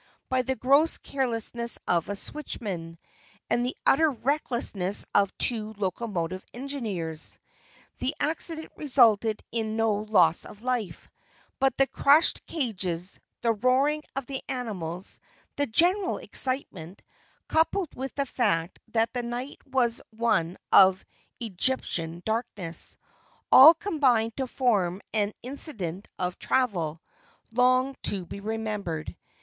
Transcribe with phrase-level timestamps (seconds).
[0.29, 2.97] by the gross carelessness of a switchman,
[3.51, 7.37] and the utter recklessness of two locomotive engineers.
[7.99, 11.07] The accident resulted in no loss of life,
[11.59, 15.19] but the crushed cages, the roaring of the animals,
[15.55, 17.03] the general excitement,
[17.47, 21.05] coupled with the fact that the night was one of
[21.39, 22.97] Egyptian darkness,
[23.51, 26.99] all combined to form an "incident of travel"
[27.51, 29.15] long to be remembered.